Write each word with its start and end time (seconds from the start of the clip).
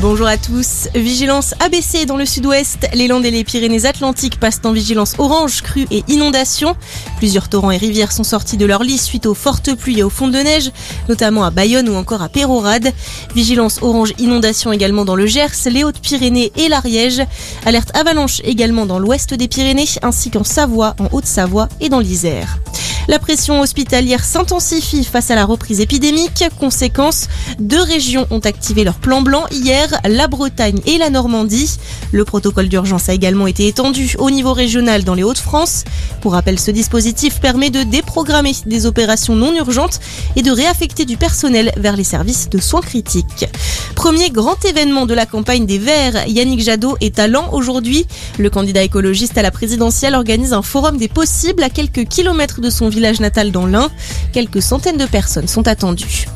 Bonjour 0.00 0.28
à 0.28 0.36
tous. 0.36 0.88
Vigilance 0.94 1.54
ABC 1.58 2.06
dans 2.06 2.16
le 2.16 2.24
sud-ouest. 2.24 2.88
Les 2.94 3.08
Landes 3.08 3.26
et 3.26 3.32
les 3.32 3.42
Pyrénées-Atlantiques 3.42 4.38
passent 4.38 4.60
en 4.62 4.72
vigilance 4.72 5.14
orange, 5.18 5.60
crue 5.62 5.88
et 5.90 6.04
inondation. 6.06 6.76
Plusieurs 7.16 7.48
torrents 7.48 7.72
et 7.72 7.78
rivières 7.78 8.12
sont 8.12 8.22
sortis 8.22 8.56
de 8.56 8.64
leur 8.64 8.84
lit 8.84 8.96
suite 8.96 9.26
aux 9.26 9.34
fortes 9.34 9.74
pluies 9.74 9.98
et 9.98 10.02
aux 10.04 10.10
fonds 10.10 10.28
de 10.28 10.38
neige, 10.38 10.70
notamment 11.08 11.42
à 11.42 11.50
Bayonne 11.50 11.88
ou 11.88 11.96
encore 11.96 12.22
à 12.22 12.28
Pérorade. 12.28 12.92
Vigilance 13.34 13.80
orange 13.82 14.14
inondation 14.20 14.70
également 14.70 15.04
dans 15.04 15.16
le 15.16 15.26
Gers, 15.26 15.66
les 15.66 15.82
Hautes-Pyrénées 15.82 16.52
et 16.56 16.68
l'Ariège. 16.68 17.20
Alerte 17.66 17.90
avalanche 17.96 18.40
également 18.44 18.86
dans 18.86 19.00
l'ouest 19.00 19.34
des 19.34 19.48
Pyrénées 19.48 19.88
ainsi 20.02 20.30
qu'en 20.30 20.44
Savoie, 20.44 20.94
en 21.00 21.08
Haute-Savoie 21.10 21.68
et 21.80 21.88
dans 21.88 22.00
l'Isère. 22.00 22.60
La 23.08 23.18
pression 23.18 23.62
hospitalière 23.62 24.22
s'intensifie 24.22 25.02
face 25.02 25.30
à 25.30 25.34
la 25.34 25.46
reprise 25.46 25.80
épidémique. 25.80 26.44
Conséquence, 26.60 27.28
deux 27.58 27.80
régions 27.80 28.26
ont 28.30 28.40
activé 28.40 28.84
leur 28.84 28.96
plan 28.96 29.22
blanc 29.22 29.46
hier, 29.50 29.98
la 30.06 30.28
Bretagne 30.28 30.78
et 30.84 30.98
la 30.98 31.08
Normandie. 31.08 31.78
Le 32.12 32.26
protocole 32.26 32.68
d'urgence 32.68 33.08
a 33.08 33.14
également 33.14 33.46
été 33.46 33.66
étendu 33.66 34.14
au 34.18 34.30
niveau 34.30 34.52
régional 34.52 35.04
dans 35.04 35.14
les 35.14 35.22
Hauts-de-France. 35.22 35.84
Pour 36.20 36.32
rappel, 36.32 36.58
ce 36.58 36.70
dispositif 36.70 37.40
permet 37.40 37.70
de 37.70 37.82
déprogrammer 37.82 38.52
des 38.66 38.86
opérations 38.86 39.36
non 39.36 39.54
urgentes 39.54 40.00
et 40.36 40.42
de 40.42 40.50
réaffecter 40.50 41.04
du 41.04 41.16
personnel 41.16 41.72
vers 41.76 41.96
les 41.96 42.04
services 42.04 42.48
de 42.48 42.58
soins 42.58 42.80
critiques. 42.80 43.46
Premier 43.94 44.30
grand 44.30 44.64
événement 44.64 45.06
de 45.06 45.14
la 45.14 45.26
campagne 45.26 45.66
des 45.66 45.78
Verts, 45.78 46.26
Yannick 46.28 46.60
Jadot 46.60 46.96
est 47.00 47.18
à 47.18 47.28
Lens 47.28 47.48
aujourd'hui. 47.52 48.06
Le 48.38 48.50
candidat 48.50 48.82
écologiste 48.82 49.38
à 49.38 49.42
la 49.42 49.50
présidentielle 49.50 50.14
organise 50.14 50.52
un 50.52 50.62
forum 50.62 50.96
des 50.96 51.08
possibles 51.08 51.62
à 51.62 51.70
quelques 51.70 52.06
kilomètres 52.08 52.60
de 52.60 52.70
son 52.70 52.88
village 52.88 53.20
natal 53.20 53.52
dans 53.52 53.66
l'Ain. 53.66 53.90
Quelques 54.32 54.62
centaines 54.62 54.98
de 54.98 55.06
personnes 55.06 55.48
sont 55.48 55.68
attendues. 55.68 56.26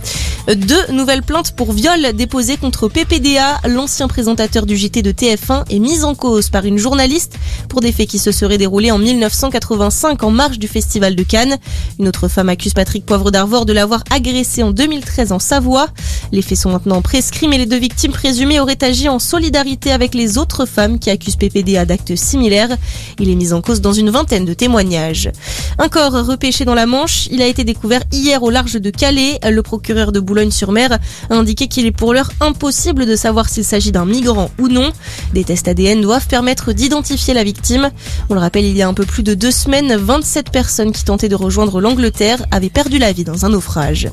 Deux 0.49 0.93
nouvelles 0.93 1.23
plaintes 1.23 1.53
pour 1.53 1.73
viol 1.73 2.13
déposées 2.15 2.57
contre 2.57 2.89
PPDA. 2.89 3.61
L'ancien 3.69 4.09
présentateur 4.09 4.67
du 4.67 4.77
JT 4.77 5.01
de 5.03 5.13
TF1 5.13 5.65
est 5.71 5.79
mis 5.79 6.03
en 6.03 6.17
cause 6.17 6.51
par 6.51 6.65
une 6.65 6.79
journaliste 6.79 7.39
pour 7.69 7.81
des 7.81 7.93
faits 7.93 8.09
qui 8.09 8.19
se 8.19 8.33
seraient 8.33 8.59
déroulés 8.59 8.91
en 8.91 8.99
1985 8.99 10.21
en 10.25 10.31
marge 10.33 10.59
du 10.59 10.67
Festival 10.67 11.15
de 11.15 11.23
Cannes. 11.23 11.59
Une 12.01 12.09
autre 12.09 12.27
femme 12.27 12.49
accuse 12.49 12.75
Patrick 12.75 13.07
Poivre 13.07 13.31
d'Arvor 13.31 13.67
de 13.67 13.73
l'avoir 13.73 14.03
agressé 14.11 14.65
en 14.65 14.73
2013 14.73 15.31
en 15.31 15.39
Savoie. 15.39 15.87
Les 16.33 16.43
faits 16.43 16.59
sont 16.59 16.73
maintenant 16.73 17.03
prescrits 17.03 17.47
mais 17.47 17.59
les 17.59 17.67
deux 17.67 17.79
victimes 17.79 18.13
présumées 18.13 18.59
auraient 18.59 18.83
agi 18.83 19.09
en 19.09 19.21
solidarité 19.21 19.93
avec 19.93 20.13
les 20.13 20.39
autres 20.39 20.67
femmes 20.67 20.99
qui 20.99 21.11
accusent 21.11 21.37
PPDA 21.37 21.85
d'actes 21.85 22.17
similaires. 22.17 22.77
Il 23.21 23.31
est 23.31 23.37
mis 23.37 23.53
en 23.53 23.63
cause 23.63 23.81
dans 23.81 23.93
une 23.93 24.11
vingtaine 24.11 24.45
de 24.45 24.55
témoignages. 24.55 25.31
Un 25.79 25.89
corps 25.89 26.27
repêché 26.27 26.65
dans 26.65 26.75
la 26.75 26.87
Manche, 26.87 27.29
il 27.31 27.43
a 27.43 27.47
été 27.47 27.63
découvert 27.63 28.03
hier 28.11 28.43
au 28.43 28.51
large 28.51 28.75
de 28.75 28.91
Calais. 28.91 29.39
Le 29.49 29.63
procureur 29.63 30.11
de 30.11 30.19
Boulogne-sur-Mer 30.33 30.99
a 31.29 31.35
indiqué 31.35 31.69
qu'il 31.69 31.85
est 31.85 31.93
pour 31.93 32.15
l'heure 32.15 32.31
impossible 32.41 33.05
de 33.05 33.17
savoir 33.17 33.51
s'il 33.51 33.65
s'agit 33.65 33.93
d'un 33.93 34.07
migrant 34.07 34.51
ou 34.59 34.69
non. 34.69 34.91
Des 35.35 35.45
tests 35.45 35.69
ADN 35.69 36.01
doivent 36.01 36.27
permettre 36.27 36.73
d'identifier 36.73 37.35
la 37.35 37.45
victime. 37.45 37.91
On 38.31 38.35
le 38.35 38.41
rappelle, 38.41 38.65
il 38.65 38.75
y 38.75 38.81
a 38.81 38.89
un 38.89 38.95
peu 38.95 39.05
plus 39.05 39.23
de 39.23 39.35
deux 39.35 39.51
semaines, 39.51 39.95
27 39.95 40.51
personnes 40.51 40.93
qui 40.93 41.05
tentaient 41.05 41.29
de 41.29 41.35
rejoindre 41.35 41.83
l'Angleterre 41.83 42.47
avaient 42.51 42.71
perdu 42.71 42.97
la 42.97 43.13
vie 43.13 43.25
dans 43.25 43.45
un 43.45 43.51
naufrage. 43.51 44.09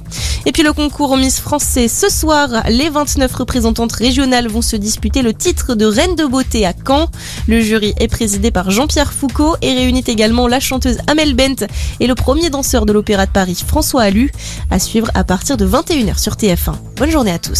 Et 0.46 0.52
puis 0.52 0.64
le 0.64 0.74
concours 0.74 1.16
Miss 1.16 1.40
Français 1.40 1.88
ce 1.88 2.10
soir, 2.10 2.50
les 2.68 2.90
29 2.90 3.34
représentantes 3.34 3.94
régionales 3.94 4.50
vont 4.50 4.62
se 4.62 4.76
disputer 4.76 5.22
le 5.22 5.34
titre 5.34 5.76
de 5.76 5.86
Reine 5.86 6.16
de 6.16 6.26
beauté 6.26 6.66
à 6.66 6.74
Caen. 6.86 7.08
Le 7.48 7.62
jury 7.62 7.94
est 7.98 8.10
présidé 8.10 8.52
par 8.52 8.72
Jean-Pierre 8.72 9.14
Foucault 9.14 9.56
et 9.62 9.74
réunit 9.74 10.04
également 10.08 10.48
la 10.50 10.60
chanteuse 10.60 10.98
Amel 11.08 11.34
Bent 11.34 11.66
et 12.02 12.08
le 12.08 12.16
premier 12.16 12.50
danseur 12.50 12.86
de 12.86 12.92
l'Opéra 12.92 13.26
de 13.26 13.32
Paris, 13.32 13.64
François 13.66 14.02
Allu, 14.02 14.32
à 14.70 14.80
suivre 14.80 15.10
à 15.14 15.24
partir 15.24 15.56
de 15.56 15.66
21h 15.66 16.09
sur 16.18 16.34
TF1. 16.34 16.74
Bonne 16.96 17.12
journée 17.12 17.32
à 17.32 17.40
tous. 17.40 17.58